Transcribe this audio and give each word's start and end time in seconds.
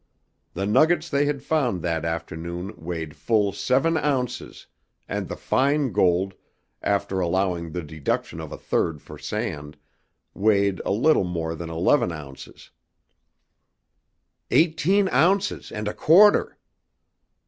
The 0.55 0.65
nuggets 0.65 1.11
they 1.11 1.27
had 1.27 1.43
found 1.43 1.83
that 1.83 2.03
afternoon 2.05 2.73
weighed 2.75 3.15
full 3.15 3.51
seven 3.51 3.97
ounces, 3.97 4.65
and 5.07 5.27
the 5.29 5.35
fine 5.35 5.91
gold, 5.91 6.33
after 6.81 7.19
allowing 7.19 7.69
the 7.71 7.83
deduction 7.83 8.41
of 8.41 8.51
a 8.51 8.57
third 8.57 8.99
for 8.99 9.19
sand, 9.19 9.77
weighed 10.33 10.81
a 10.87 10.91
little 10.91 11.23
more 11.23 11.53
than 11.53 11.69
eleven 11.69 12.11
ounces. 12.11 12.71
"Eighteen 14.49 15.07
ounces 15.09 15.71
and 15.71 15.87
a 15.87 15.93
quarter!" 15.93 16.57